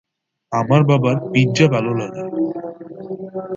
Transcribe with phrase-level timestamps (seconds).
[0.51, 2.21] আমার বাবার পিজ্জা ভাল লাগে।